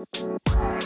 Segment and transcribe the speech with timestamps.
[0.00, 0.79] Música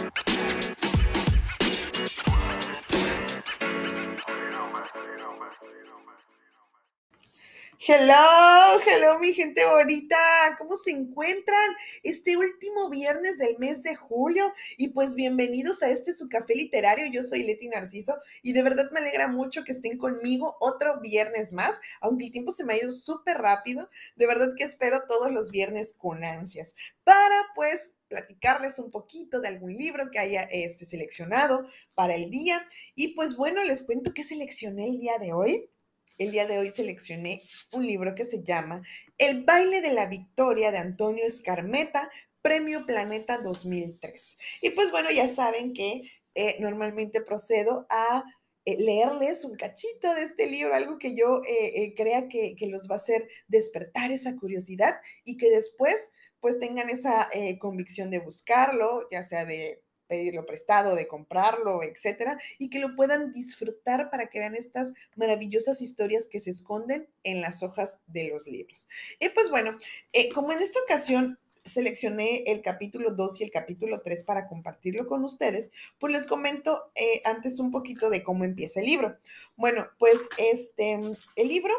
[7.86, 10.16] Hello, hello, mi gente bonita.
[10.56, 14.50] ¿Cómo se encuentran este último viernes del mes de julio?
[14.79, 17.05] Y pues bienvenidos a este su café literario.
[17.12, 21.52] Yo soy Leti Narciso y de verdad me alegra mucho que estén conmigo otro viernes
[21.52, 23.91] más, aunque el tiempo se me ha ido súper rápido.
[24.16, 26.74] De verdad que espero todos los viernes con ansias
[27.05, 32.66] para pues platicarles un poquito de algún libro que haya este, seleccionado para el día.
[32.95, 35.69] Y pues bueno, les cuento qué seleccioné el día de hoy
[36.18, 37.42] el día de hoy seleccioné
[37.73, 38.82] un libro que se llama
[39.18, 42.10] El baile de la victoria de Antonio Escarmeta,
[42.42, 44.38] Premio Planeta 2003.
[44.62, 46.02] Y pues bueno, ya saben que
[46.34, 48.24] eh, normalmente procedo a
[48.64, 52.88] eh, leerles un cachito de este libro, algo que yo eh, crea que, que, los
[52.91, 59.08] va a hacer despertar esa curiosidad y que después pues tengan esa convicción de buscarlo,
[59.10, 59.84] ya sea de
[60.14, 65.83] pedirlo prestado, de comprarlo, etcétera, y que lo puedan disfrutar para que vean estas maravillosas
[65.83, 68.86] historias que se esconden en las hojas de los libros.
[69.19, 69.77] Y pues bueno,
[70.12, 75.08] eh, como en esta ocasión seleccioné el capítulo 2 y el capítulo 3 para compartirlo
[75.08, 79.17] con ustedes, pues les comento eh, antes un poquito de cómo empieza el libro.
[79.56, 81.00] Bueno, pues este,
[81.34, 81.74] el libro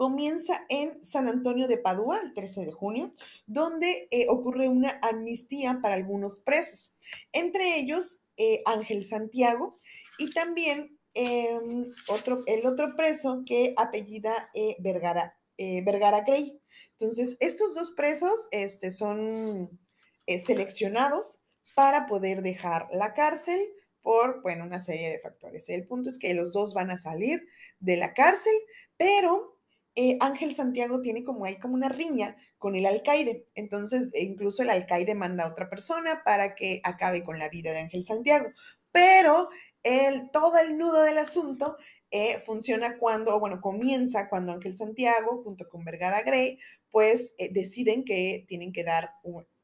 [0.00, 3.12] comienza en San Antonio de Padua, el 13 de junio,
[3.44, 6.96] donde eh, ocurre una amnistía para algunos presos,
[7.32, 9.76] entre ellos eh, Ángel Santiago
[10.16, 16.58] y también em, otro, el otro preso que apellida eh, Vergara, Vergara Grey.
[16.92, 19.78] Entonces, estos dos presos este, son
[20.26, 21.42] seleccionados
[21.74, 23.60] para poder dejar la cárcel
[24.00, 25.68] por, bueno, una serie de factores.
[25.68, 27.46] El punto es que los dos van a salir
[27.80, 28.54] de la cárcel,
[28.96, 29.59] pero
[29.96, 33.46] eh, Ángel Santiago tiene como ahí como una riña con el alcaide.
[33.54, 37.72] Entonces, e incluso el alcaide manda a otra persona para que acabe con la vida
[37.72, 38.50] de Ángel Santiago.
[38.92, 39.48] Pero
[39.82, 41.76] el, todo el nudo del asunto
[42.10, 46.58] eh, funciona cuando, bueno, comienza cuando Ángel Santiago, junto con Vergara Grey,
[46.90, 49.10] pues eh, deciden que tienen que dar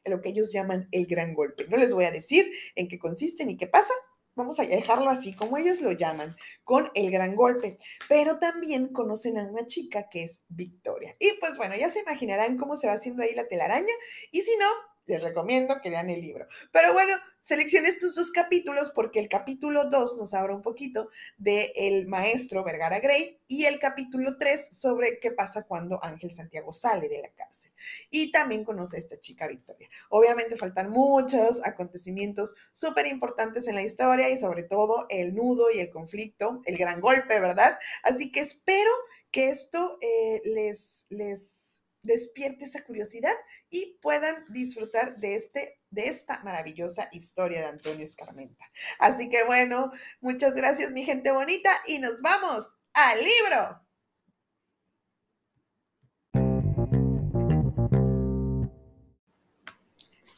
[0.05, 1.67] lo que ellos llaman el gran golpe.
[1.69, 3.93] No les voy a decir en qué consiste ni qué pasa,
[4.37, 7.79] vamos a dejarlo así como ellos lo llaman, con el gran golpe.
[8.09, 11.17] Pero también conocen a una chica que es Victoria.
[11.19, 13.93] Y pues bueno, ya se imaginarán cómo se va haciendo ahí la telaraña.
[14.31, 14.67] Y si no,
[15.07, 16.47] les recomiendo que lean el libro.
[16.73, 21.09] Pero bueno, seleccioné estos dos capítulos porque el capítulo 2 nos habla un poquito
[21.39, 26.73] del el maestro Vergara Grey y el capítulo 3 sobre qué pasa cuando Ángel Santiago
[26.73, 27.73] sale de la cárcel.
[28.11, 29.89] Y también conoce a esta chica Victoria.
[30.11, 35.79] Obviamente faltan muchos acontecimientos súper importantes en la historia y sobre todo el nudo y
[35.79, 37.79] el conflicto, el gran golpe, ¿verdad?
[38.03, 38.91] Así que espero
[39.31, 43.35] que esto eh, les, les despierte esa curiosidad
[43.69, 48.65] y puedan disfrutar de, este, de esta maravillosa historia de Antonio Escarmenta.
[48.99, 49.91] Así que bueno,
[50.21, 53.83] muchas gracias mi gente bonita y nos vamos al libro.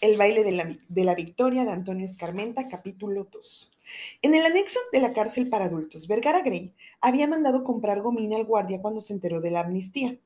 [0.00, 3.79] El baile de la, de la, victoria de Antonio Escarmenta, capítulo 2.
[4.23, 8.45] En el anexo de la cárcel para adultos, Vergara Grey había mandado comprar gomina al
[8.45, 10.17] guardia cuando se enteró de la amnistía.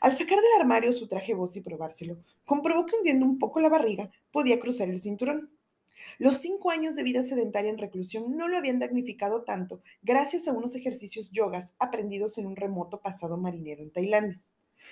[0.00, 3.68] Al sacar del armario su traje voz y probárselo, comprobó que hundiendo un poco la
[3.68, 5.50] barriga podía cruzar el cinturón.
[6.18, 10.52] Los cinco años de vida sedentaria en reclusión no lo habían damnificado tanto gracias a
[10.52, 14.40] unos ejercicios yogas aprendidos en un remoto pasado marinero en Tailandia.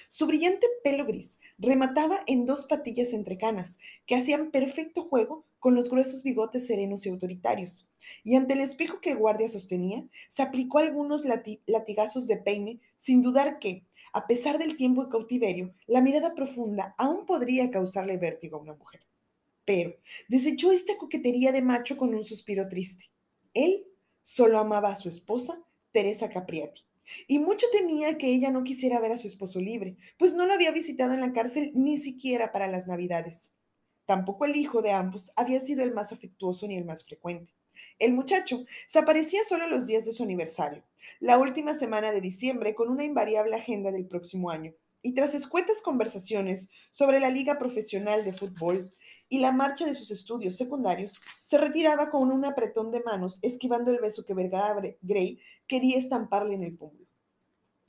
[0.09, 5.75] Su brillante pelo gris remataba en dos patillas entre canas que hacían perfecto juego con
[5.75, 7.89] los gruesos bigotes serenos y autoritarios.
[8.25, 11.25] Y ante el espejo que el guardia sostenía, se aplicó algunos
[11.67, 16.95] latigazos de peine sin dudar que, a pesar del tiempo de cautiverio, la mirada profunda
[16.99, 19.07] aún podría causarle vértigo a una mujer.
[19.65, 19.95] Pero
[20.29, 23.11] desechó esta coquetería de macho con un suspiro triste.
[23.55, 23.85] Él
[24.23, 25.63] solo amaba a su esposa,
[25.93, 26.83] Teresa Capriati,
[27.27, 30.55] y mucho temía que ella no quisiera ver a su esposo libre, pues no lo
[30.55, 33.53] había visitado en la cárcel ni siquiera para las Navidades.
[34.07, 37.53] Tampoco el hijo de ambos había sido el más afectuoso ni el más frecuente.
[37.99, 40.83] El muchacho se aparecía solo los días de su aniversario,
[41.19, 45.81] la última semana de diciembre, con una invariable agenda del próximo año, y tras escuetas
[45.81, 48.91] conversaciones sobre la liga profesional de fútbol
[49.29, 53.91] y la marcha de sus estudios secundarios, se retiraba con un apretón de manos, esquivando
[53.91, 57.07] el beso que Vergara Gray quería estamparle en el pómulo.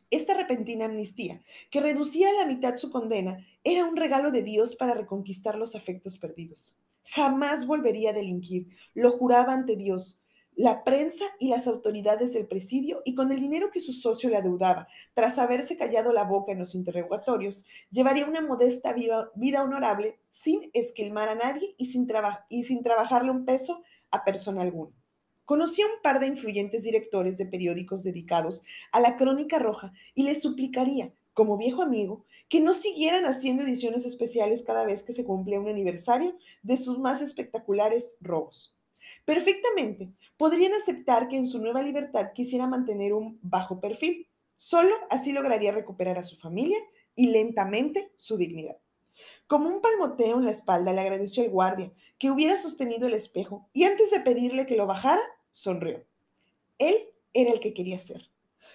[0.10, 4.76] Esta repentina amnistía, que reducía a la mitad su condena, era un regalo de Dios
[4.76, 6.76] para reconquistar los afectos perdidos.
[7.14, 10.22] Jamás volvería a delinquir, lo juraba ante Dios,
[10.56, 14.38] la prensa y las autoridades del presidio y con el dinero que su socio le
[14.38, 19.32] adeudaba, tras haberse callado la boca en los interrogatorios, llevaría una modesta vida,
[19.62, 22.08] honorable sin esquilmar a nadie y sin,
[22.50, 24.92] y sin trabajarle un peso a persona alguna.
[25.44, 30.24] Conocí a un par de influyentes directores de periódicos dedicados a la crónica roja y
[30.24, 35.26] les suplicaría, como viejo amigo, que no siguieran haciendo ediciones especiales cada vez que se
[35.26, 38.76] cumplía un aniversario de sus más espectaculares robos.
[39.26, 44.28] Perfectamente, podrían aceptar que en su nueva libertad quisiera mantener un bajo perfil.
[44.56, 46.78] Solo así lograría recuperar a su familia
[47.16, 48.78] y lentamente su dignidad.
[49.48, 53.68] Como un palmoteo en la espalda le agradeció al guardia que hubiera sostenido el espejo
[53.74, 56.06] y antes de pedirle que lo bajara, sonrió.
[56.78, 56.96] Él
[57.34, 58.30] era el que quería ser.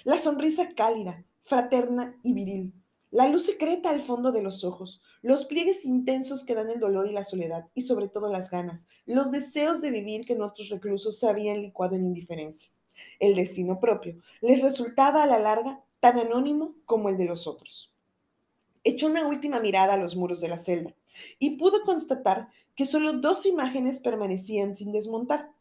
[0.04, 2.74] La sonrisa cálida, fraterna y viril,
[3.12, 7.08] la luz secreta al fondo de los ojos, los pliegues intensos que dan el dolor
[7.08, 11.18] y la soledad, y sobre todo las ganas, los deseos de vivir que nuestros reclusos
[11.18, 12.70] se habían licuado en indiferencia.
[13.20, 17.92] El destino propio les resultaba a la larga tan anónimo como el de los otros.
[18.84, 20.94] Echó una última mirada a los muros de la celda
[21.38, 25.52] y pudo constatar que solo dos imágenes permanecían sin desmontar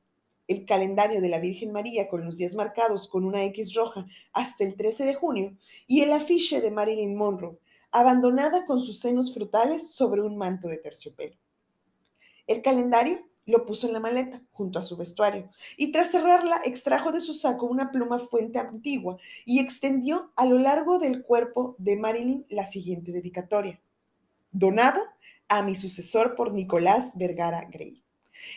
[0.47, 4.63] el calendario de la Virgen María con los días marcados con una X roja hasta
[4.63, 5.57] el 13 de junio
[5.87, 7.57] y el afiche de Marilyn Monroe,
[7.91, 11.35] abandonada con sus senos frutales sobre un manto de terciopelo.
[12.47, 17.11] El calendario lo puso en la maleta junto a su vestuario y tras cerrarla extrajo
[17.11, 21.95] de su saco una pluma fuente antigua y extendió a lo largo del cuerpo de
[21.95, 23.79] Marilyn la siguiente dedicatoria.
[24.51, 25.01] Donado
[25.47, 28.04] a mi sucesor por Nicolás Vergara Grey.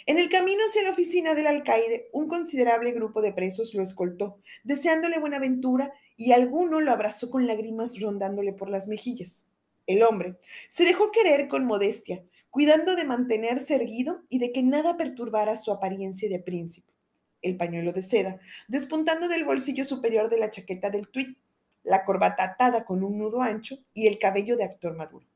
[0.06, 4.40] En el camino hacia la oficina del alcaide, un considerable grupo de presos lo escoltó,
[4.64, 9.46] deseándole buena ventura, y alguno lo abrazó con lágrimas rondándole por las mejillas.
[9.86, 10.36] El hombre
[10.68, 15.70] se dejó querer con modestia, cuidando de mantenerse erguido y de que nada perturbara su
[15.70, 16.92] apariencia de príncipe.
[17.40, 21.38] El pañuelo de seda, despuntando del bolsillo superior de la chaqueta del tuit,
[21.84, 25.27] la corbata atada con un nudo ancho y el cabello de actor maduro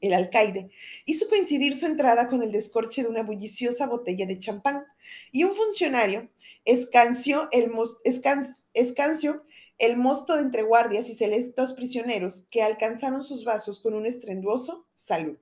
[0.00, 0.70] el alcaide,
[1.04, 4.84] hizo coincidir su entrada con el descorche de una bulliciosa botella de champán
[5.32, 6.28] y un funcionario
[6.64, 7.70] escanció el,
[9.96, 15.38] mosto entre guardias y selectos prisioneros que alcanzaron sus vasos con un estrenduoso salud.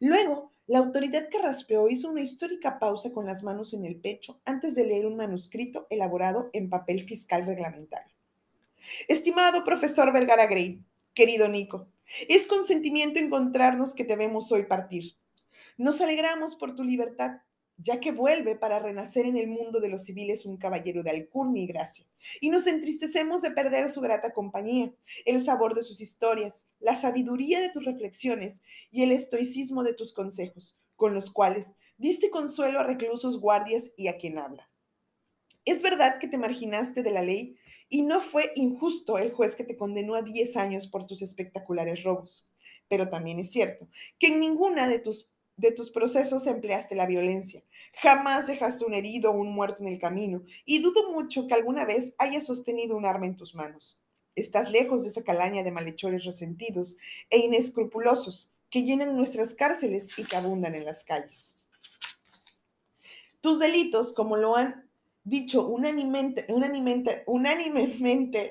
[0.00, 4.40] Luego, la autoridad que raspeó hizo una histórica pausa con las manos en el pecho
[4.44, 8.12] antes de leer un manuscrito elaborado en papel fiscal reglamentario.
[9.08, 10.82] Estimado profesor Vergara Grey,
[11.14, 11.86] querido Nico,
[12.28, 15.16] es con sentimiento encontrarnos que te vemos hoy partir.
[15.76, 17.40] Nos alegramos por tu libertad,
[17.78, 21.62] ya que vuelve para renacer en el mundo de los civiles un caballero de alcurnia
[21.62, 22.06] y gracia.
[22.40, 24.92] Y nos entristecemos de perder su grata compañía,
[25.26, 30.12] el sabor de sus historias, la sabiduría de tus reflexiones y el estoicismo de tus
[30.14, 34.70] consejos, con los cuales diste consuelo a reclusos guardias y a quien habla.
[35.66, 37.58] Es verdad que te marginaste de la ley
[37.88, 42.02] y no fue injusto el juez que te condenó a 10 años por tus espectaculares
[42.02, 42.46] robos.
[42.88, 43.88] Pero también es cierto
[44.18, 47.62] que en ninguna de tus, de tus procesos empleaste la violencia.
[48.02, 51.84] Jamás dejaste un herido o un muerto en el camino y dudo mucho que alguna
[51.84, 54.00] vez hayas sostenido un arma en tus manos.
[54.34, 56.96] Estás lejos de esa calaña de malhechores resentidos
[57.30, 61.56] e inescrupulosos que llenan nuestras cárceles y que abundan en las calles.
[63.40, 64.85] Tus delitos, como lo han
[65.26, 66.46] dicho unánimemente,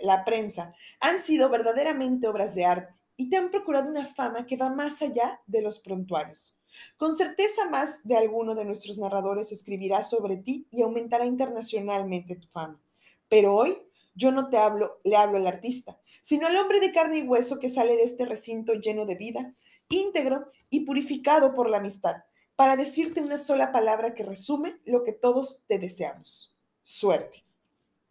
[0.04, 4.57] la prensa, han sido verdaderamente obras de arte y te han procurado una fama que
[4.57, 6.60] va más allá de los prontuarios.
[6.98, 12.50] Con certeza más de alguno de nuestros narradores escribirá sobre ti y aumentará internacionalmente tu
[12.50, 12.82] fama.
[13.29, 13.77] Pero hoy
[14.13, 17.58] yo no te hablo, le hablo al artista, sino al hombre de carne y hueso
[17.60, 19.53] que sale de este recinto lleno de vida,
[19.88, 22.17] íntegro y purificado por la amistad,
[22.58, 26.54] para decirte una sola palabra que resume lo que todos te deseamos
[26.86, 27.44] suerte.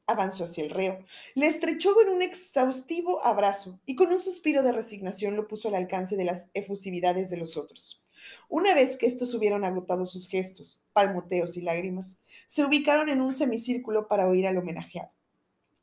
[0.06, 0.98] Avanzó hacia el reo,
[1.34, 5.76] le estrechó en un exhaustivo abrazo y con un suspiro de resignación lo puso al
[5.76, 8.02] alcance de las efusividades de los otros.
[8.50, 13.32] Una vez que estos hubieron agotado sus gestos, palmoteos y lágrimas, se ubicaron en un
[13.32, 15.10] semicírculo para oír al homenajeado.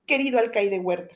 [0.06, 1.16] Querido alcaide Huerta,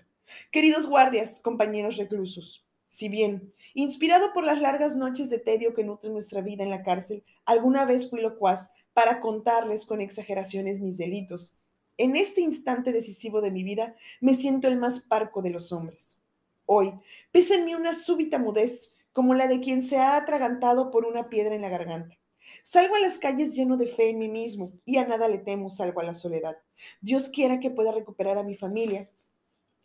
[0.51, 6.13] queridos guardias, compañeros reclusos, si bien, inspirado por las largas noches de tedio que nutren
[6.13, 11.58] nuestra vida en la cárcel, alguna vez fui locuaz para contarles con exageraciones mis delitos,
[11.97, 16.17] en este instante decisivo de mi vida, me siento el más parco de los hombres.
[16.65, 16.93] Hoy
[17.31, 21.29] pesa en mí una súbita mudez, como la de quien se ha atragantado por una
[21.29, 22.17] piedra en la garganta.
[22.63, 25.69] Salgo a las calles lleno de fe en mí mismo y a nada le temo
[25.69, 26.57] salvo a la soledad.
[27.01, 29.09] Dios quiera que pueda recuperar a mi familia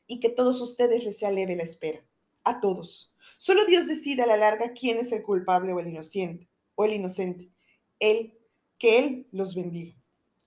[0.07, 2.02] y que todos ustedes les sea leve la espera.
[2.43, 3.14] A todos.
[3.37, 6.49] Solo Dios decide a la larga quién es el culpable o el inocente.
[6.75, 7.50] O el inocente.
[7.99, 8.38] Él,
[8.79, 10.00] que Él los bendiga.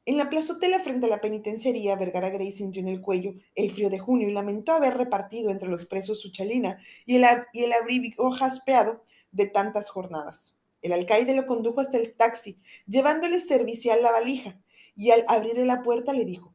[0.05, 3.89] En la plazotela frente a la penitenciaría, Vergara Grey sintió en el cuello el frío
[3.89, 7.71] de junio y lamentó haber repartido entre los presos su chalina y el, y el
[7.71, 10.59] abrigo jaspeado de tantas jornadas.
[10.81, 14.59] El alcaide lo condujo hasta el taxi, llevándole servicial la valija,
[14.95, 16.53] y al abrirle la puerta le dijo,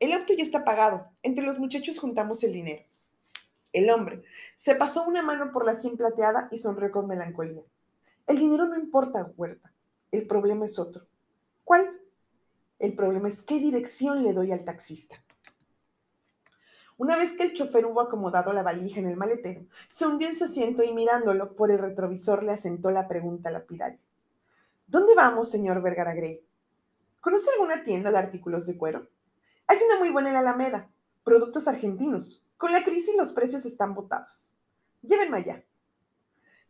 [0.00, 2.82] el auto ya está pagado, entre los muchachos juntamos el dinero.
[3.72, 4.22] El hombre
[4.54, 7.62] se pasó una mano por la sien plateada y sonrió con melancolía.
[8.26, 9.70] El dinero no importa, Huerta,
[10.10, 11.06] el problema es otro.
[11.62, 12.00] ¿Cuál?
[12.78, 15.16] El problema es qué dirección le doy al taxista.
[16.98, 20.36] Una vez que el chofer hubo acomodado la valija en el maletero, se hundió en
[20.36, 24.00] su asiento y mirándolo por el retrovisor le asentó la pregunta lapidaria.
[24.86, 26.46] ¿Dónde vamos, señor Vergara Grey?
[27.20, 29.08] ¿Conoce alguna tienda de artículos de cuero?
[29.66, 30.88] Hay una muy buena en la Alameda,
[31.24, 32.46] productos argentinos.
[32.56, 34.50] Con la crisis los precios están botados.
[35.02, 35.64] Llévenme allá.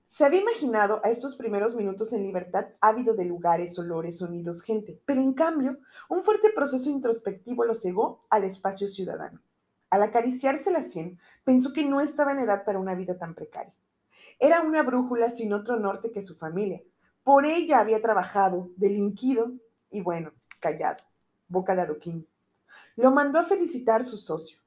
[0.09, 5.01] Se había imaginado a estos primeros minutos en libertad ávido de lugares, olores, sonidos, gente,
[5.05, 9.41] pero en cambio, un fuerte proceso introspectivo lo cegó al espacio ciudadano.
[9.91, 13.75] Al acariciarse la sien, pensó que no estaba en edad para una vida tan precaria.
[14.39, 16.83] Era una brújula sin otro norte que su familia.
[17.25, 19.55] Por ella había trabajado, delinquido
[19.91, 21.03] y bueno, callado,
[21.49, 22.29] boca de adoquín.
[22.95, 24.59] Lo mandó a felicitar su socio.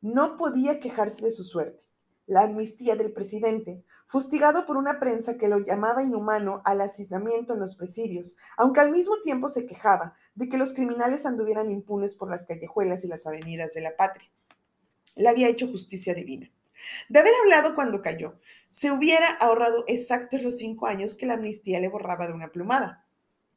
[0.00, 1.87] No podía quejarse de su suerte
[2.28, 7.60] la amnistía del presidente, fustigado por una prensa que lo llamaba inhumano al asistamiento en
[7.60, 12.30] los presidios, aunque al mismo tiempo se quejaba de que los criminales anduvieran impunes por
[12.30, 14.30] las callejuelas y las avenidas de la patria.
[15.16, 16.50] Le había hecho justicia divina.
[17.08, 21.80] De haber hablado cuando cayó, se hubiera ahorrado exactos los cinco años que la amnistía
[21.80, 23.06] le borraba de una plumada.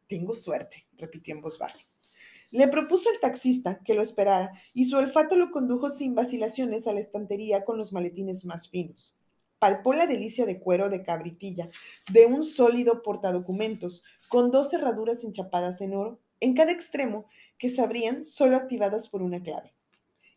[0.07, 1.77] Tengo suerte, repitió en voz baja.
[2.51, 6.91] Le propuso al taxista que lo esperara y su olfato lo condujo sin vacilaciones a
[6.91, 9.17] la estantería con los maletines más finos.
[9.57, 11.69] Palpó la delicia de cuero de cabritilla
[12.11, 17.25] de un sólido portadocumentos con dos cerraduras enchapadas en oro en cada extremo
[17.57, 19.73] que se abrían solo activadas por una clave.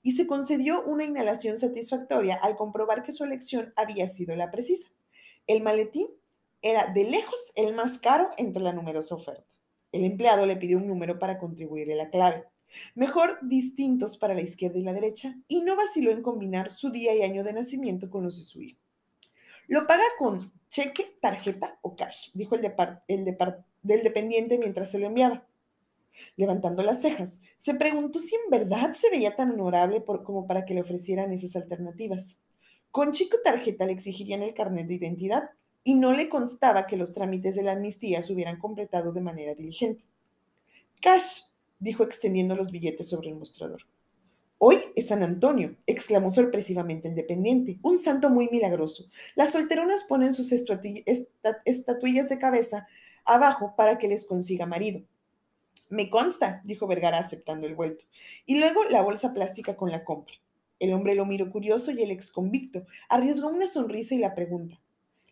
[0.01, 4.89] Y se concedió una inhalación satisfactoria al comprobar que su elección había sido la precisa.
[5.49, 6.07] El maletín
[6.63, 9.54] era de lejos el más caro entre la numerosa oferta.
[9.95, 12.45] El empleado le pidió un número para contribuirle la clave.
[12.97, 17.15] Mejor distintos para la izquierda y la derecha, y no vaciló en combinar su día
[17.15, 18.81] y año de nacimiento con los de su hijo.
[19.69, 22.75] Lo paga con cheque, tarjeta o cash, dijo el,
[23.07, 23.37] el
[23.83, 25.47] del dependiente mientras se lo enviaba.
[26.37, 30.75] Levantando las cejas, se preguntó si en verdad se veía tan honorable como para que
[30.75, 32.41] le ofrecieran esas alternativas.
[32.91, 35.51] Con chico tarjeta le exigirían el carnet de identidad
[35.85, 39.55] y no le constaba que los trámites de la amnistía se hubieran completado de manera
[39.55, 40.03] diligente.
[41.01, 41.43] Cash,
[41.79, 43.83] dijo extendiendo los billetes sobre el mostrador.
[44.59, 49.05] Hoy es San Antonio, exclamó sorpresivamente el dependiente, un santo muy milagroso.
[49.35, 52.89] Las solteronas ponen sus estatuillas de cabeza
[53.27, 55.03] abajo para que les consiga marido.
[55.91, 58.07] Me consta, dijo Vergara aceptando el vuelto,
[58.47, 60.35] y luego la bolsa plástica con la compra.
[60.79, 64.81] El hombre lo miró curioso y el ex convicto arriesgó una sonrisa y la pregunta.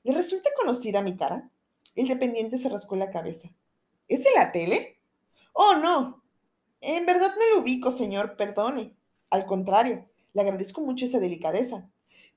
[0.04, 1.49] ¿Le resulta conocida mi cara?
[1.94, 3.50] El dependiente se rascó la cabeza.
[4.09, 4.99] ¿Es en la tele?
[5.52, 6.25] Oh, no.
[6.80, 8.97] En verdad no lo ubico, señor, perdone.
[9.30, 11.88] Al contrario, le agradezco mucho esa delicadeza.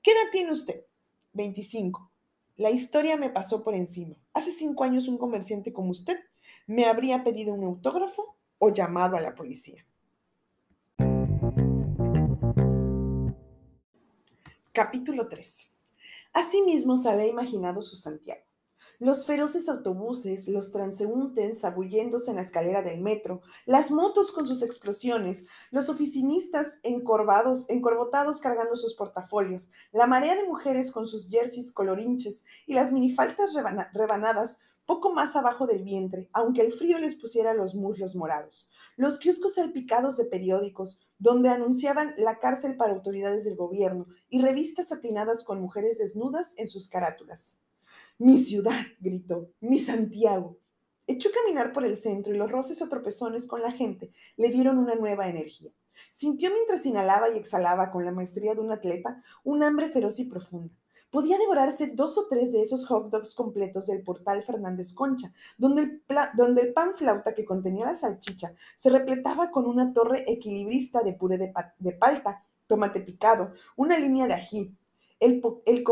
[0.02, 0.84] ¿Qué edad tiene usted?
[1.32, 2.10] 25.
[2.56, 4.14] La historia me pasó por encima.
[4.32, 6.20] Hace cinco años un comerciante como usted
[6.66, 9.84] me habría pedido un autógrafo o llamado a la policía.
[14.72, 15.75] Capítulo 3.
[16.36, 18.42] Asimismo se había imaginado su Santiago.
[18.98, 24.60] Los feroces autobuses, los transeúntes abulléndose en la escalera del metro, las motos con sus
[24.60, 31.72] explosiones, los oficinistas encorvados, encorbotados cargando sus portafolios, la marea de mujeres con sus jerseys
[31.72, 33.54] colorinches y las minifaltas
[33.94, 39.18] rebanadas poco más abajo del vientre, aunque el frío les pusiera los muslos morados, los
[39.18, 45.44] kioscos salpicados de periódicos, donde anunciaban la cárcel para autoridades del gobierno, y revistas satinadas
[45.44, 47.58] con mujeres desnudas en sus carátulas.
[48.18, 50.58] Mi ciudad, gritó, mi Santiago.
[51.06, 54.48] Echó a caminar por el centro y los roces o tropezones con la gente le
[54.48, 55.70] dieron una nueva energía.
[56.10, 60.24] Sintió mientras inhalaba y exhalaba con la maestría de un atleta un hambre feroz y
[60.24, 60.74] profunda.
[61.10, 65.82] Podía devorarse dos o tres de esos hot dogs completos del portal Fernández Concha, donde
[65.82, 66.02] el,
[66.34, 71.12] donde el pan flauta que contenía la salchicha se repletaba con una torre equilibrista de
[71.12, 74.76] puré de, de palta, tomate picado, una línea de ají,
[75.20, 75.84] el, el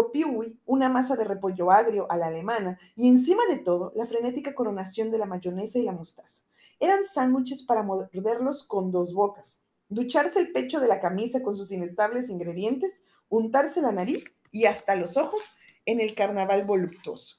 [0.67, 5.11] una masa de repollo agrio a la alemana, y encima de todo, la frenética coronación
[5.11, 6.43] de la mayonesa y la mostaza.
[6.81, 11.71] Eran sándwiches para morderlos con dos bocas ducharse el pecho de la camisa con sus
[11.71, 15.55] inestables ingredientes, untarse la nariz y hasta los ojos
[15.87, 17.37] en el carnaval voluptuoso.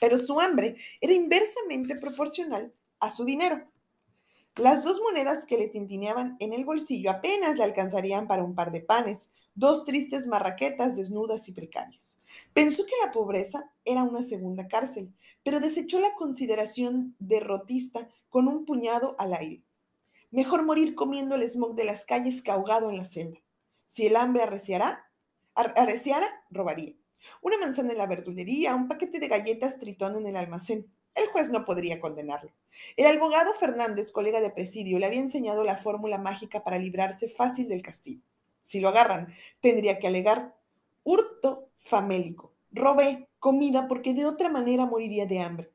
[0.00, 3.66] Pero su hambre era inversamente proporcional a su dinero.
[4.56, 8.70] Las dos monedas que le tintineaban en el bolsillo apenas le alcanzarían para un par
[8.70, 12.18] de panes, dos tristes marraquetas desnudas y precarias.
[12.52, 15.10] Pensó que la pobreza era una segunda cárcel,
[15.42, 19.62] pero desechó la consideración derrotista con un puñado al aire.
[20.32, 23.38] Mejor morir comiendo el smog de las calles que ahogado en la celda.
[23.86, 25.10] Si el hambre arreciara,
[25.54, 26.94] arreciara, robaría.
[27.42, 30.90] Una manzana en la verdulería, un paquete de galletas tritón en el almacén.
[31.14, 32.50] El juez no podría condenarlo.
[32.96, 37.68] El abogado Fernández, colega de presidio, le había enseñado la fórmula mágica para librarse fácil
[37.68, 38.22] del castigo.
[38.62, 40.56] Si lo agarran, tendría que alegar
[41.04, 42.54] hurto famélico.
[42.70, 45.70] Robé comida porque de otra manera moriría de hambre.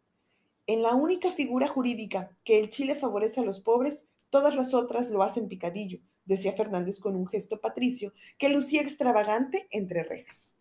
[0.66, 5.10] En la única figura jurídica que el Chile favorece a los pobres, todas las otras
[5.10, 10.53] lo hacen picadillo, decía Fernández con un gesto patricio que lucía extravagante entre rejas.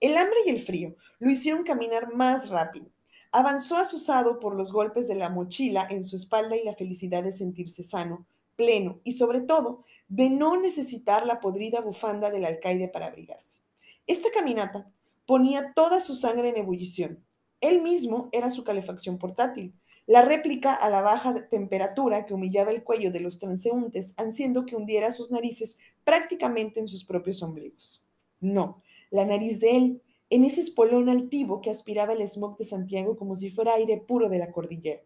[0.00, 2.86] El hambre y el frío lo hicieron caminar más rápido.
[3.32, 7.32] Avanzó asusado por los golpes de la mochila en su espalda y la felicidad de
[7.32, 8.26] sentirse sano,
[8.56, 13.58] pleno y sobre todo de no necesitar la podrida bufanda del alcaide para abrigarse.
[14.06, 14.90] Esta caminata
[15.26, 17.24] ponía toda su sangre en ebullición.
[17.60, 19.74] Él mismo era su calefacción portátil,
[20.10, 24.74] la réplica a la baja temperatura que humillaba el cuello de los transeúntes, haciendo que
[24.74, 28.04] hundiera sus narices prácticamente en sus propios ombligos.
[28.40, 33.16] No, la nariz de él, en ese espolón altivo que aspiraba el smog de Santiago
[33.16, 35.00] como si fuera aire puro de la cordillera.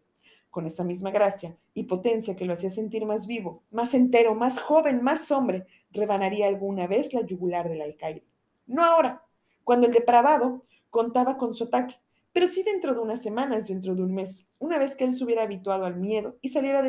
[0.49, 4.57] Con esa misma gracia y potencia que lo hacía sentir más vivo, más entero, más
[4.57, 8.23] joven, más hombre, rebanaría alguna vez la yugular del alcaide.
[8.65, 9.23] No ahora,
[9.63, 11.93] cuando el depravado contaba con su ataque,
[12.35, 15.23] pero sí dentro de unas semanas, dentro de un mes, una vez que él se
[15.23, 16.83] hubiera habituado al miedo y saliera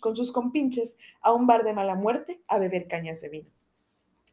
[0.00, 3.50] con sus compinches a un bar de mala muerte a beber cañas de vino.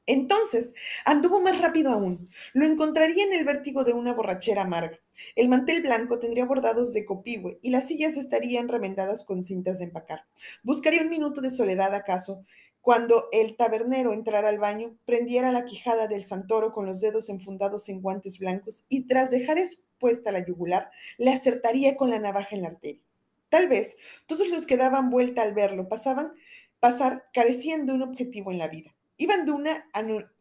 [0.08, 0.74] Entonces
[1.06, 2.28] anduvo más rápido aún.
[2.54, 4.98] Lo encontraría en el vértigo de una borrachera amarga.
[5.36, 9.86] El mantel blanco tendría bordados de copihue y las sillas estarían remendadas con cintas de
[9.86, 10.24] empacar.
[10.64, 12.44] Buscaría un minuto de soledad acaso
[12.82, 17.90] cuando el tabernero entrara al baño, prendiera la quijada del santoro con los dedos enfundados
[17.90, 19.60] en guantes blancos y tras dejar
[20.02, 23.02] expuesta la yugular, le acertaría con la navaja en la arteria.
[23.50, 26.34] Tal vez todos los que daban vuelta al verlo pasaban
[26.80, 28.96] pasar carecían de un objetivo en la vida.
[29.18, 29.88] Iban de una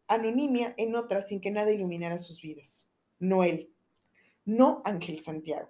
[0.07, 2.87] anonimia en otra sin que nada iluminara sus vidas.
[3.19, 3.69] No él,
[4.45, 5.69] no Ángel Santiago.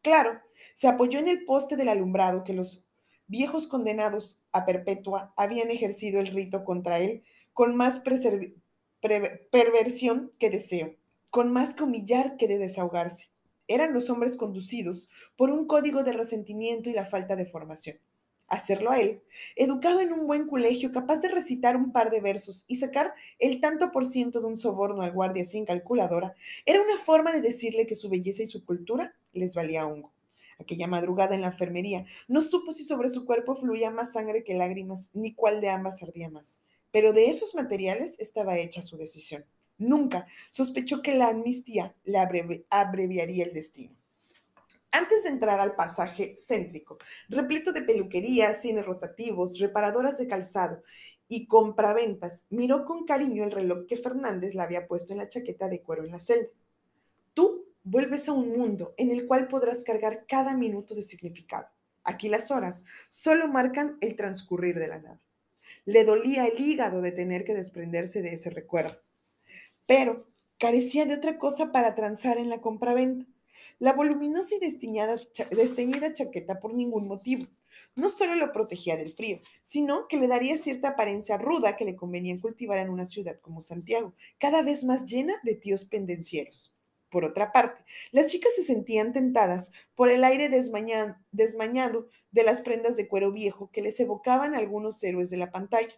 [0.00, 0.40] Claro,
[0.72, 2.86] se apoyó en el poste del alumbrado que los
[3.26, 7.22] viejos condenados a perpetua habían ejercido el rito contra él
[7.52, 8.00] con más
[9.50, 10.94] perversión que deseo,
[11.36, 13.28] con más que humillar que de desahogarse.
[13.68, 17.98] Eran los hombres conducidos por un código de resentimiento y la falta de formación
[18.48, 19.22] hacerlo a él,
[19.54, 23.60] educado en un buen colegio, capaz de recitar un par de versos y sacar el
[23.60, 27.86] tanto por ciento de un soborno al guardia sin calculadora, era una forma de decirle
[27.86, 30.14] que su belleza y su cultura les valía hongo.
[30.58, 34.54] Aquella madrugada en la enfermería, no supo si sobre su cuerpo fluía más sangre que
[34.54, 36.60] lágrimas, ni cuál de ambas ardía más.
[36.92, 39.44] Pero de esos materiales estaba hecha su decisión.
[39.78, 42.18] Nunca sospechó que la amnistía le
[42.70, 43.94] abreviaría el destino.
[44.90, 46.96] Antes de entrar al pasaje céntrico,
[47.28, 50.82] repleto de peluquerías, cines rotativos, reparadoras de calzado
[51.28, 55.68] y compraventas, miró con cariño el reloj que Fernández le había puesto en la chaqueta
[55.68, 56.48] de cuero en la celda.
[57.34, 61.68] Tú vuelves a un mundo en el cual podrás cargar cada minuto de significado.
[62.02, 65.20] Aquí las horas solo marcan el transcurrir de la nada.
[65.84, 68.98] Le dolía el hígado de tener que desprenderse de ese recuerdo,
[69.86, 70.26] pero
[70.58, 73.26] carecía de otra cosa para transar en la compraventa.
[73.78, 77.46] La voluminosa y desteñida chaqueta por ningún motivo.
[77.94, 81.96] No solo lo protegía del frío, sino que le daría cierta apariencia ruda que le
[81.96, 86.74] convenía cultivar en una ciudad como Santiago, cada vez más llena de tíos pendencieros.
[87.10, 92.96] Por otra parte, las chicas se sentían tentadas por el aire desmañado de las prendas
[92.96, 95.94] de cuero viejo que les evocaban algunos héroes de la pantalla.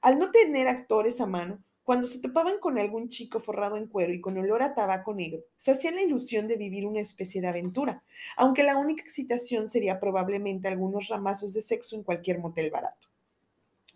[0.00, 4.12] Al no tener actores a mano, cuando se topaban con algún chico forrado en cuero
[4.12, 7.48] y con olor a tabaco negro, se hacían la ilusión de vivir una especie de
[7.48, 8.02] aventura,
[8.36, 13.06] aunque la única excitación sería probablemente algunos ramazos de sexo en cualquier motel barato.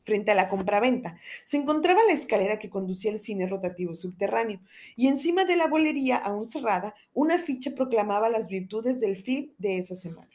[0.02, 4.60] Frente a la compraventa se encontraba la escalera que conducía al cine rotativo subterráneo,
[4.94, 9.78] y encima de la bolería, aún cerrada, una ficha proclamaba las virtudes del film de
[9.78, 10.30] esa semana.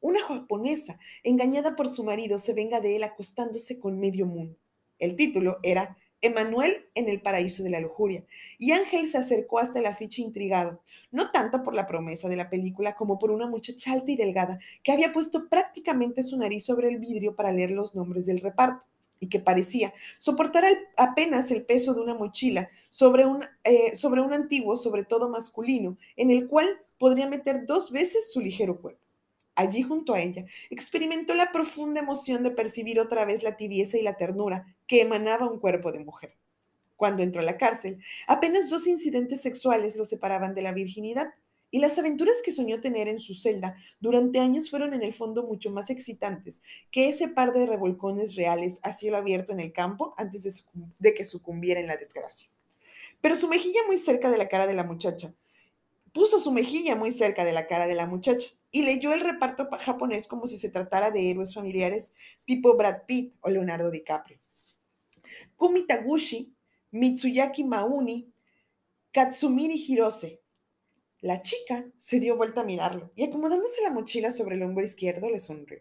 [0.00, 4.56] Una japonesa, engañada por su marido, se venga de él acostándose con medio mundo.
[4.98, 8.24] El título era Emanuel en el paraíso de la lujuria,
[8.58, 12.50] y Ángel se acercó hasta el afiche intrigado, no tanto por la promesa de la
[12.50, 16.88] película como por una muchacha alta y delgada que había puesto prácticamente su nariz sobre
[16.88, 18.86] el vidrio para leer los nombres del reparto
[19.20, 20.64] y que parecía soportar
[20.96, 25.96] apenas el peso de una mochila sobre un, eh, sobre un antiguo, sobre todo masculino,
[26.16, 26.66] en el cual
[26.98, 29.07] podría meter dos veces su ligero cuerpo.
[29.58, 34.02] Allí junto a ella, experimentó la profunda emoción de percibir otra vez la tibieza y
[34.02, 36.34] la ternura que emanaba un cuerpo de mujer.
[36.96, 41.34] Cuando entró a la cárcel, apenas dos incidentes sexuales lo separaban de la virginidad,
[41.70, 45.42] y las aventuras que soñó tener en su celda durante años fueron en el fondo
[45.42, 50.14] mucho más excitantes que ese par de revolcones reales a cielo abierto en el campo
[50.16, 50.52] antes de,
[50.98, 52.48] de que sucumbiera en la desgracia.
[53.20, 55.34] Pero su mejilla muy cerca de la cara de la muchacha,
[56.12, 59.68] puso su mejilla muy cerca de la cara de la muchacha y leyó el reparto
[59.80, 62.12] japonés como si se tratara de héroes familiares
[62.44, 64.38] tipo Brad Pitt o Leonardo DiCaprio.
[65.56, 66.54] Kumi Taguchi,
[66.90, 68.32] Mitsuyaki Mauni,
[69.12, 70.40] Katsumiri Hirose,
[71.20, 75.28] la chica se dio vuelta a mirarlo y acomodándose la mochila sobre el hombro izquierdo
[75.28, 75.80] le sonrió.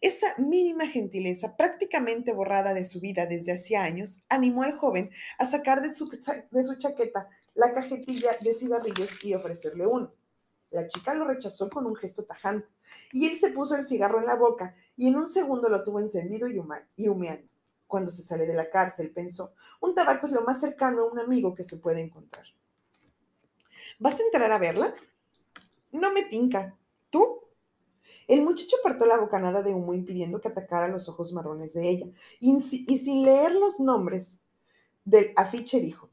[0.00, 5.46] Esa mínima gentileza, prácticamente borrada de su vida desde hacía años, animó al joven a
[5.46, 6.08] sacar de su,
[6.50, 10.12] de su chaqueta la cajetilla de cigarrillos y ofrecerle uno.
[10.74, 12.66] La chica lo rechazó con un gesto tajante
[13.12, 16.00] y él se puso el cigarro en la boca y en un segundo lo tuvo
[16.00, 17.48] encendido y, humeando.
[17.86, 21.20] Cuando se sale de la cárcel, pensó, un tabaco es lo más cercano a un
[21.20, 22.44] amigo que se puede encontrar.
[24.00, 24.92] ¿Vas a entrar a verla?
[25.92, 26.76] No me tinca.
[27.08, 27.38] ¿Tú?
[28.26, 32.06] El muchacho apartó la bocanada de humo impidiendo que atacara los ojos marrones de ella
[32.40, 34.40] y, sin leer los nombres
[35.04, 36.10] del afiche dijo,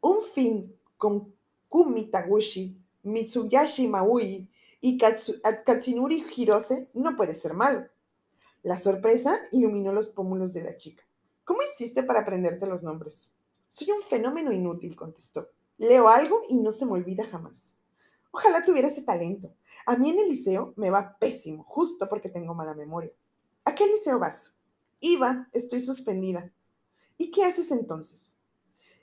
[0.00, 1.34] un fin con
[1.68, 4.48] Kumi Taguchi, Mitsuyashi Maui
[4.80, 7.86] y Katsunuri Hirose no puede ser malo.
[8.62, 11.02] La sorpresa iluminó los pómulos de la chica.
[11.44, 13.32] ¿Cómo hiciste para aprenderte los nombres?
[13.68, 15.48] Soy un fenómeno inútil, contestó.
[15.78, 17.76] Leo algo y no se me olvida jamás.
[18.32, 19.52] Ojalá tuviera ese talento.
[19.86, 23.10] A mí en el liceo me va pésimo, justo porque tengo mala memoria.
[23.64, 24.58] ¿A qué liceo vas?
[25.00, 26.52] Iba, estoy suspendida.
[27.16, 28.36] ¿Y qué haces entonces?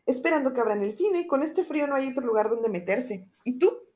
[0.06, 3.28] Esperando que abran el cine, con este frío no hay otro lugar donde meterse.
[3.44, 3.87] ¿Y tú?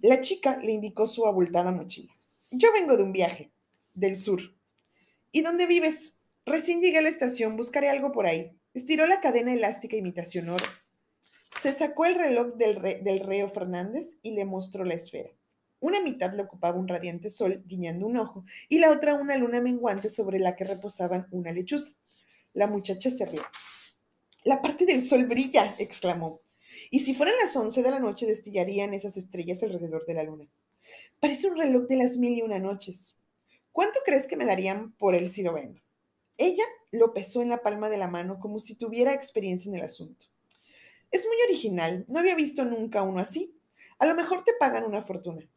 [0.00, 2.12] La chica le indicó su abultada mochila.
[2.50, 3.50] Yo vengo de un viaje,
[3.94, 4.40] del sur.
[5.32, 6.16] ¿Y dónde vives?
[6.46, 8.52] Recién llegué a la estación, buscaré algo por ahí.
[8.72, 10.64] Estiró la cadena elástica imitación oro
[11.62, 15.30] se sacó el reloj del, reo Fernández y le mostró la esfera.
[15.80, 19.60] Una mitad le ocupaba un radiante sol guiñando un ojo y la otra una luna
[19.60, 21.92] menguante sobre la que reposaban una lechuza.
[22.52, 23.42] La muchacha se rió.
[24.44, 26.40] La parte del sol brilla, exclamó.
[26.90, 30.48] Y si fueran las once de la noche destillarían esas estrellas alrededor de la luna.
[31.20, 33.16] Parece un reloj de las mil y una noches.
[33.72, 35.80] ¿Cuánto crees que me darían por él si lo vendo?
[36.36, 39.84] Ella lo pesó en la palma de la mano como si tuviera experiencia en el
[39.84, 40.26] asunto.
[41.10, 43.54] Es muy original, no había visto nunca uno así.
[43.98, 45.48] A lo mejor te pagan una fortuna.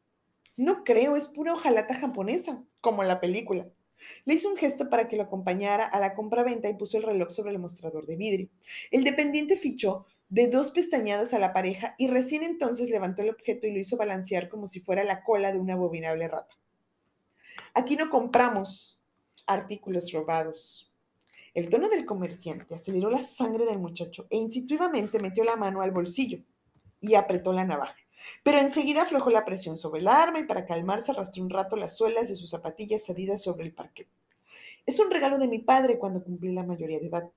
[0.56, 3.68] No creo, es pura hojalata japonesa, como en la película.
[4.26, 7.30] Le hizo un gesto para que lo acompañara a la compra-venta y puso el reloj
[7.30, 8.50] sobre el mostrador de vidrio.
[8.92, 13.66] El dependiente fichó de dos pestañadas a la pareja y recién entonces levantó el objeto
[13.66, 16.56] y lo hizo balancear como si fuera la cola de una abominable rata.
[17.74, 19.02] Aquí no compramos
[19.46, 20.94] artículos robados.
[21.54, 25.92] El tono del comerciante aceleró la sangre del muchacho e instintivamente metió la mano al
[25.92, 26.40] bolsillo
[27.00, 27.96] y apretó la navaja.
[28.44, 31.96] Pero enseguida aflojó la presión sobre el arma y para calmarse arrastró un rato las
[31.96, 34.08] suelas de sus zapatillas salidas sobre el parquet.
[34.86, 37.32] Es un regalo de mi padre cuando cumplí la mayoría de edad.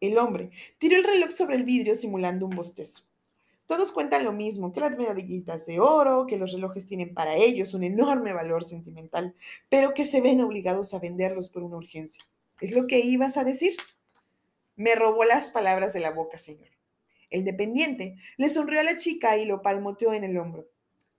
[0.00, 3.02] El hombre tiró el reloj sobre el vidrio simulando un bostezo.
[3.66, 7.72] Todos cuentan lo mismo, que las medallitas de oro, que los relojes tienen para ellos
[7.72, 9.34] un enorme valor sentimental,
[9.70, 12.22] pero que se ven obligados a venderlos por una urgencia.
[12.60, 13.76] ¿Es lo que ibas a decir?
[14.76, 16.68] Me robó las palabras de la boca, señor.
[17.30, 20.68] El dependiente le sonrió a la chica y lo palmoteó en el hombro.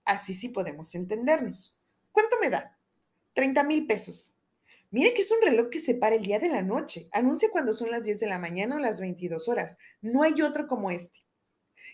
[0.04, 1.74] Así sí podemos entendernos.
[2.12, 2.78] ¿Cuánto me da?
[3.34, 4.35] Treinta mil pesos.
[4.96, 7.10] Mire que es un reloj que separa el día de la noche.
[7.12, 9.76] Anuncia cuando son las 10 de la mañana o las 22 horas.
[10.00, 11.22] No hay otro como este.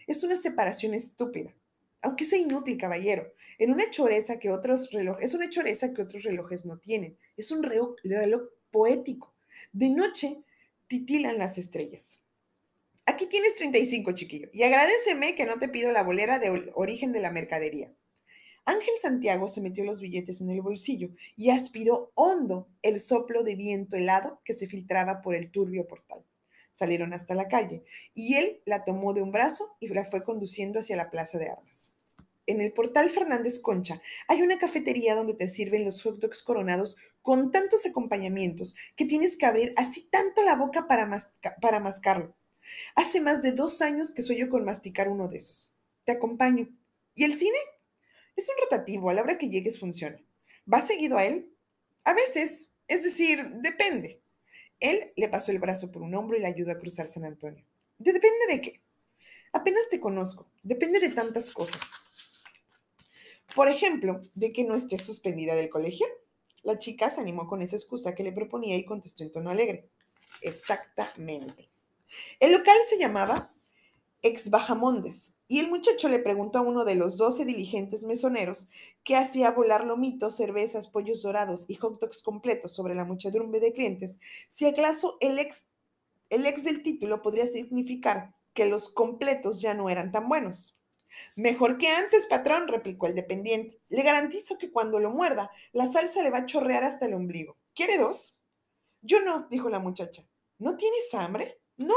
[0.07, 1.53] Es una separación estúpida.
[2.01, 3.33] Aunque sea inútil, caballero.
[3.59, 7.19] En una choreza que otros relojes, es una choreza que otros relojes no tienen.
[7.37, 7.97] Es un reloj
[8.71, 9.35] poético.
[9.73, 10.45] De noche
[10.87, 12.23] titilan las estrellas.
[13.05, 17.19] Aquí tienes 35, chiquillo, y agradeceme que no te pido la bolera de origen de
[17.19, 17.93] la mercadería.
[18.65, 23.57] Ángel Santiago se metió los billetes en el bolsillo y aspiró hondo el soplo de
[23.57, 26.25] viento helado que se filtraba por el turbio portal.
[26.71, 27.83] Salieron hasta la calle
[28.15, 31.51] y él la tomó de un brazo y la fue conduciendo hacia la plaza de
[31.51, 31.97] armas
[32.47, 36.97] en el portal Fernández Concha hay una cafetería donde te sirven los hot dogs coronados
[37.23, 41.09] con tantos acompañamientos que tienes que abrir así tanto la boca para,
[41.61, 42.35] para mascarlo.
[42.95, 45.73] Hace más de dos años que yo con masticar uno de esos.
[46.05, 46.69] Te acompaño.
[47.15, 47.59] ¿Y el cine?
[48.37, 50.21] Es un rotativo, a la hora que llegues funciona.
[50.65, 51.53] ¿Vas seguido a él?
[52.05, 54.23] A veces, es decir, depende.
[54.81, 57.65] Él le pasó el brazo por un hombro y le ayudó a cruzar San Antonio.
[57.99, 58.83] ¿Depende de qué?
[59.53, 60.51] Apenas te conozco.
[60.63, 61.83] Depende de tantas cosas.
[63.55, 66.07] Por ejemplo, de que no esté suspendida del colegio.
[66.63, 69.89] La chica se animó con esa excusa que le proponía y contestó en tono alegre.
[70.41, 71.69] Exactamente.
[72.41, 73.53] El local se llamaba
[74.23, 78.69] Ex Bajamondes y el muchacho le preguntó a uno de los doce diligentes mesoneros
[79.03, 83.73] que hacía volar lomitos, cervezas, pollos dorados y hot dogs completos sobre la muchedumbre de
[83.73, 85.67] clientes si acaso el ex,
[86.31, 90.79] el ex del título podría significar que los completos ya no eran tan buenos.
[91.37, 93.81] Mejor que antes, patrón, replicó el dependiente.
[93.89, 97.57] Le garantizo que cuando lo muerda, la salsa le va a chorrear hasta el ombligo.
[97.75, 98.39] ¿Quiere dos?
[99.03, 100.25] Yo no, dijo la muchacha.
[100.59, 101.61] ¿No tienes hambre?
[101.77, 101.95] No.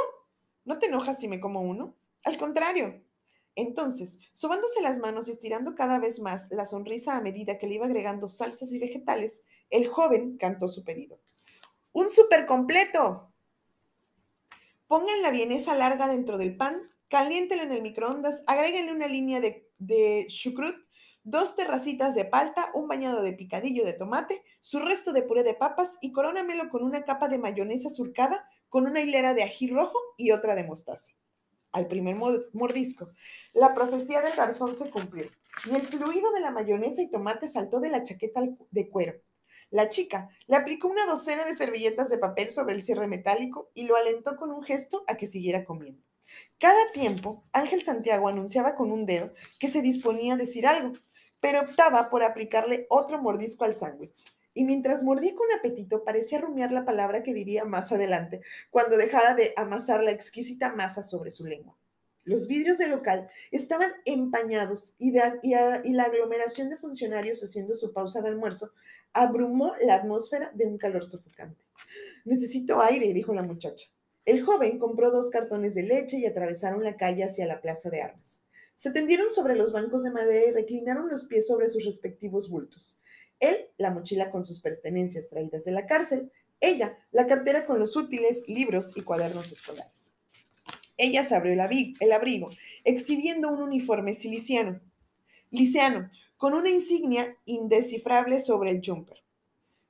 [0.65, 1.95] ¿No te enojas si me como uno?
[2.25, 3.01] Al contrario.
[3.55, 7.75] Entonces, sobándose las manos y estirando cada vez más la sonrisa a medida que le
[7.75, 11.19] iba agregando salsas y vegetales, el joven cantó su pedido.
[11.93, 13.31] ¡Un súper completo!
[14.87, 19.69] Pongan la vienesa larga dentro del pan, caliéntelo en el microondas, agréguenle una línea de,
[19.77, 20.75] de chucrut,
[21.23, 25.53] dos terracitas de palta, un bañado de picadillo de tomate, su resto de puré de
[25.53, 29.97] papas y corónamelo con una capa de mayonesa surcada con una hilera de ají rojo
[30.17, 31.11] y otra de mostaza.
[31.75, 32.15] Al primer
[32.53, 33.09] mordisco,
[33.51, 35.25] la profecía del garzón se cumplió
[35.65, 39.19] y el fluido de la mayonesa y tomate saltó de la chaqueta de cuero.
[39.71, 43.87] La chica le aplicó una docena de servilletas de papel sobre el cierre metálico y
[43.87, 46.01] lo alentó con un gesto a que siguiera comiendo.
[46.59, 50.93] Cada tiempo, Ángel Santiago anunciaba con un dedo que se disponía a decir algo,
[51.41, 54.23] pero optaba por aplicarle otro mordisco al sándwich.
[54.55, 58.41] Y mientras mordía con apetito, parecía rumiar la palabra que diría más adelante,
[58.71, 61.75] cuando dejara de amasar la exquisita masa sobre su lengua.
[62.23, 65.13] Los vidrios del local estaban empañados y,
[65.43, 68.71] y, la aglomeración de funcionarios haciendo su pausa de almuerzo
[69.13, 71.63] abrumó la atmósfera de un calor sofocante.
[72.23, 73.87] Necesito aire, dijo la muchacha.
[74.25, 78.01] El joven compró dos cartones de leche y atravesaron la calle hacia la plaza de
[78.01, 78.41] armas.
[78.75, 82.99] Se tendieron sobre los bancos de madera y reclinaron los pies sobre sus respectivos bultos.
[83.39, 87.95] Él, la mochila con sus pertenencias traídas de la cárcel, ella, la cartera con los
[87.95, 90.13] útiles, libros y cuadernos escolares.
[90.97, 92.49] Ella se abrió el abrigo,
[92.83, 94.79] exhibiendo un uniforme siliciano,
[95.51, 99.23] liceano, con una insignia indescifrable sobre el jumper.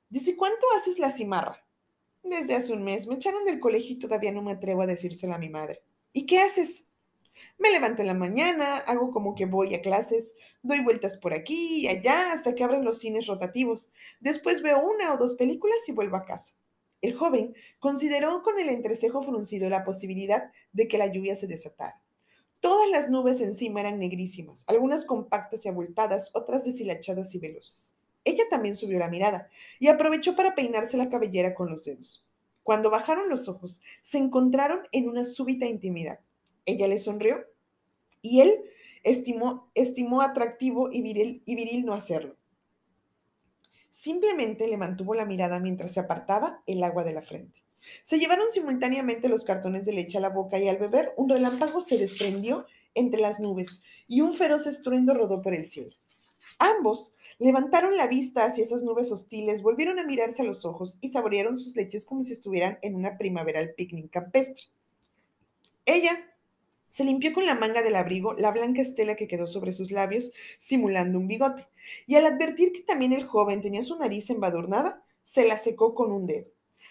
[0.08, 1.64] ¿Desde cuánto haces la cimarra?
[2.22, 3.06] Desde hace un mes.
[3.06, 5.82] Me echaron del colegio y todavía no me atrevo a decírselo a mi madre.
[6.12, 6.86] ¿Y qué haces?
[7.58, 11.80] Me levanto en la mañana, hago como que voy a clases, doy vueltas por aquí
[11.82, 13.90] y allá hasta que abren los cines rotativos.
[14.20, 16.54] Después veo una o dos películas y vuelvo a casa.
[17.02, 22.02] El joven consideró con el entrecejo fruncido la posibilidad de que la lluvia se desatara.
[22.60, 27.94] Todas las nubes encima eran negrísimas, algunas compactas y abultadas, otras deshilachadas y veloces.
[28.24, 32.26] Ella también subió la mirada y aprovechó para peinarse la cabellera con los dedos.
[32.64, 36.18] Cuando bajaron los ojos, se encontraron en una súbita intimidad.
[36.66, 37.46] Ella le sonrió
[38.20, 38.52] y él
[39.02, 42.36] estimó, estimó atractivo y viril, y viril no hacerlo.
[43.88, 47.62] Simplemente le mantuvo la mirada mientras se apartaba el agua de la frente.
[48.02, 51.80] Se llevaron simultáneamente los cartones de leche a la boca y al beber un relámpago
[51.80, 55.94] se desprendió entre las nubes y un feroz estruendo rodó por el cielo.
[56.58, 61.08] Ambos levantaron la vista hacia esas nubes hostiles, volvieron a mirarse a los ojos y
[61.08, 64.66] saborearon sus leches como si estuvieran en una primaveral picnic campestre.
[65.84, 66.18] Ella
[66.96, 70.32] se limpió con la manga del abrigo la blanca estela que quedó sobre sus labios,
[70.56, 71.68] simulando un bigote,
[72.06, 76.10] y al advertir que también el joven tenía su nariz embadurnada, se la secó con
[76.10, 76.46] un dedo.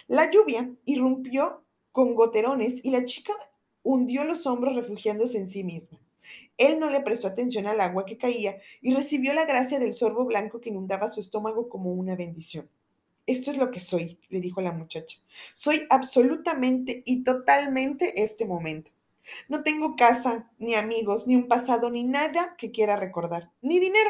[0.06, 3.34] La lluvia irrumpió con goterones y la chica
[3.82, 6.00] hundió los hombros refugiándose en sí misma.
[6.60, 10.26] Él no le prestó atención al agua que caía y recibió la gracia del sorbo
[10.26, 12.70] blanco que inundaba su estómago como una bendición.
[13.26, 15.18] Esto es lo que soy, le dijo la muchacha.
[15.56, 18.92] Soy absolutamente y totalmente este momento.
[19.50, 24.10] No tengo casa, ni amigos, ni un pasado, ni nada que quiera recordar, ni dinero,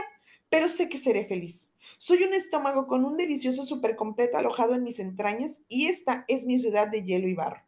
[0.49, 1.71] pero sé que seré feliz.
[1.97, 6.60] Soy un estómago con un delicioso supercompleto alojado en mis entrañas y esta es mi
[6.60, 7.62] ciudad de hielo y barro.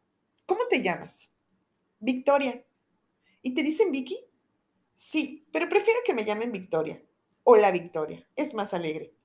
[0.45, 1.31] ¿Cómo te llamas?
[1.99, 2.63] Victoria.
[3.41, 4.17] ¿Y te dicen Vicky?
[4.93, 7.01] Sí, pero prefiero que me llamen Victoria.
[7.43, 8.27] Hola, Victoria.
[8.35, 9.16] Es más alegre.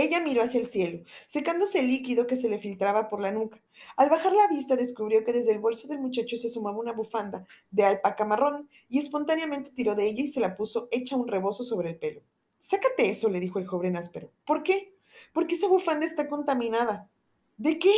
[0.00, 3.60] Ella miró hacia el cielo, secándose el líquido que se le filtraba por la nuca.
[3.98, 7.46] Al bajar la vista descubrió que desde el bolso del muchacho se sumaba una bufanda
[7.70, 11.64] de alpaca marrón y espontáneamente tiró de ella y se la puso hecha un rebozo
[11.64, 12.22] sobre el pelo.
[12.58, 14.30] Sácate eso, le dijo el joven áspero.
[14.46, 14.94] ¿Por qué?
[15.34, 17.10] Porque esa bufanda está contaminada.
[17.58, 17.92] ¿De qué?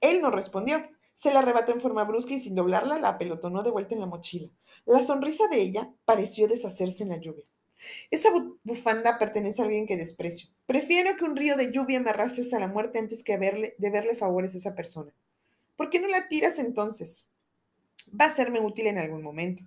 [0.00, 0.88] Él no respondió.
[1.12, 4.06] Se la arrebató en forma brusca y sin doblarla la apelotonó de vuelta en la
[4.06, 4.48] mochila.
[4.86, 7.44] La sonrisa de ella pareció deshacerse en la lluvia.
[8.10, 8.30] Esa
[8.64, 10.48] bufanda pertenece a alguien que desprecio.
[10.68, 13.88] Prefiero que un río de lluvia me arrastre hasta la muerte antes que verle, de
[13.88, 15.10] verle favores a esa persona.
[15.76, 17.24] ¿Por qué no la tiras entonces?
[18.08, 19.62] Va a serme útil en algún momento.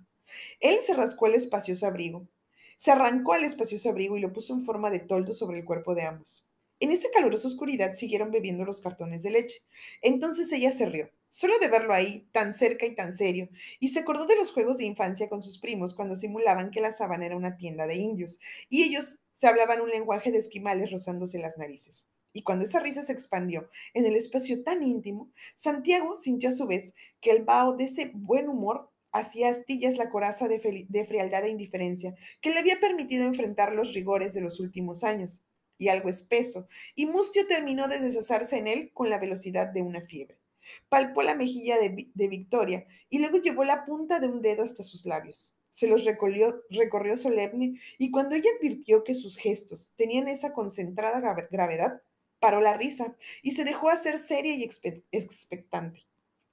[0.60, 2.28] Él se rascó el espacioso abrigo.
[2.76, 5.96] Se arrancó al espacioso abrigo y lo puso en forma de toldo sobre el cuerpo
[5.96, 6.44] de ambos.
[6.78, 9.64] En esa calurosa oscuridad siguieron bebiendo los cartones de leche.
[10.02, 13.48] Entonces ella se rió, solo de verlo ahí, tan cerca y tan serio,
[13.80, 16.92] y se acordó de los juegos de infancia con sus primos cuando simulaban que la
[16.92, 21.38] sabana era una tienda de indios, y ellos se hablaban un lenguaje de esquimales rozándose
[21.38, 22.06] las narices.
[22.34, 26.66] Y cuando esa risa se expandió en el espacio tan íntimo, Santiago sintió a su
[26.66, 26.92] vez
[27.22, 32.14] que el vaho de ese buen humor hacía astillas la coraza de, frialdad e indiferencia
[32.42, 35.40] que le había permitido enfrentar los rigores de los últimos años
[35.78, 40.02] y algo espeso, y Mustio terminó de deshacerse en él con la velocidad de una
[40.02, 40.41] fiebre.
[40.88, 45.04] Palpó la mejilla de, Victoria y luego llevó la punta de un dedo hasta sus
[45.06, 45.54] labios.
[45.70, 51.20] Se los recorrió, recorrió solemne y cuando ella advirtió que sus gestos tenían esa concentrada
[51.50, 52.02] gravedad,
[52.40, 56.04] paró la risa y se dejó hacer seria y expectante.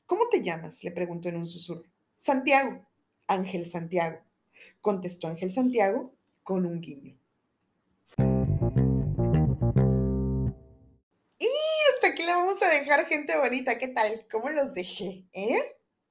[0.06, 0.84] ¿Cómo te llamas?
[0.84, 1.84] le preguntó en un susurro.
[2.16, 2.86] Santiago.
[3.30, 4.18] Ángel Santiago,
[4.82, 6.12] contestó Ángel Santiago
[6.44, 7.19] con un guiño.
[12.50, 13.78] Vamos a dejar gente bonita.
[13.78, 14.26] ¿Qué tal?
[14.32, 15.24] ¿Cómo los dejé?
[15.34, 15.62] ¿Eh?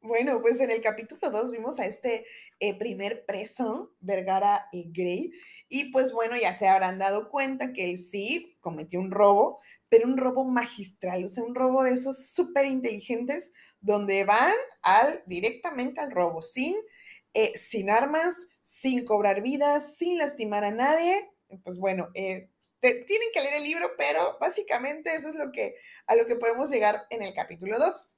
[0.00, 2.24] Bueno, pues en el capítulo 2 vimos a este
[2.60, 5.32] eh, primer preso, Vergara y Gray,
[5.68, 10.06] y pues bueno, ya se habrán dado cuenta que él sí cometió un robo, pero
[10.06, 16.00] un robo magistral, o sea, un robo de esos súper inteligentes, donde van al, directamente
[16.00, 16.76] al robo, sin,
[17.34, 21.32] eh, sin armas, sin cobrar vidas, sin lastimar a nadie.
[21.64, 22.48] Pues bueno, eh,
[22.80, 26.70] tienen que leer el libro, pero básicamente eso es lo que, a lo que podemos
[26.70, 28.10] llegar en el capítulo 2.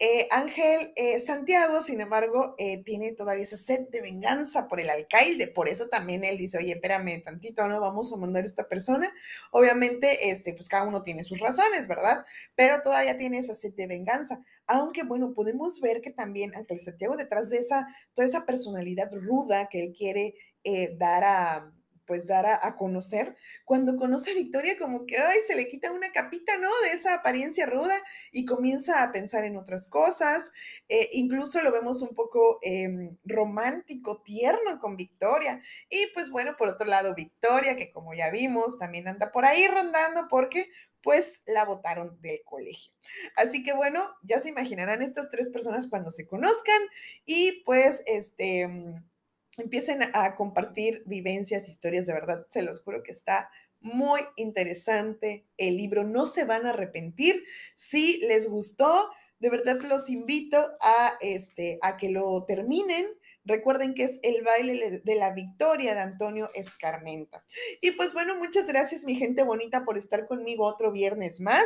[0.00, 4.90] Eh, Ángel eh, Santiago, sin embargo, eh, tiene todavía esa sed de venganza por el
[4.90, 8.66] alcaide, por eso también él dice, oye, espérame tantito, no vamos a mandar a esta
[8.68, 9.12] persona.
[9.52, 12.24] Obviamente, este, pues cada uno tiene sus razones, ¿verdad?
[12.56, 14.42] Pero todavía tiene esa sed de venganza.
[14.66, 19.68] Aunque, bueno, podemos ver que también Ángel Santiago, detrás de esa, toda esa personalidad ruda
[19.68, 20.34] que él quiere
[20.98, 21.73] dar a
[22.06, 23.36] pues dar a, conocer.
[23.64, 26.68] Cuando conoce a Victoria, como que, ay, se le quita una capita, ¿no?
[26.82, 27.94] De esa apariencia ruda
[28.32, 30.52] y comienza a pensar en otras cosas.
[30.88, 35.60] Eh, incluso lo vemos un poco em, romántico, tierno con Victoria.
[35.88, 39.66] Y pues bueno, por otro lado, Victoria, que como ya vimos, también anda por ahí
[39.68, 40.70] rondando porque
[41.02, 42.92] pues la votaron del colegio.
[43.36, 46.80] Así que bueno, ya se imaginarán estas tres personas cuando se conozcan
[47.26, 48.68] y pues este
[49.58, 55.76] empiecen a compartir vivencias, historias, de verdad, se los juro que está muy interesante el
[55.76, 57.44] libro, no se van a arrepentir.
[57.74, 63.06] Si les gustó, de verdad los invito a, este, a que lo terminen
[63.44, 67.44] Recuerden que es el baile de la victoria de Antonio Escarmenta.
[67.80, 71.64] Y pues bueno, muchas gracias mi gente bonita por estar conmigo otro viernes más.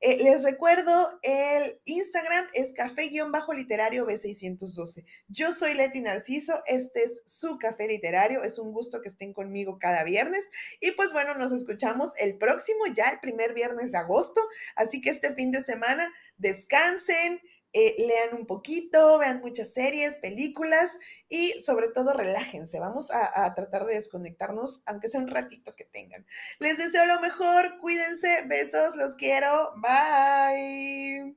[0.00, 5.04] Eh, les recuerdo, el Instagram es café-literario B612.
[5.28, 8.42] Yo soy Leti Narciso, este es su café literario.
[8.42, 10.50] Es un gusto que estén conmigo cada viernes.
[10.80, 14.40] Y pues bueno, nos escuchamos el próximo, ya el primer viernes de agosto.
[14.76, 17.40] Así que este fin de semana descansen
[17.72, 22.78] eh, lean un poquito, vean muchas series, películas y sobre todo relájense.
[22.80, 26.26] Vamos a, a, tratar de desconectarnos, aunque sea un ratito que tengan.
[26.58, 31.36] Les deseo lo mejor, cuídense, besos, los quiero, bye.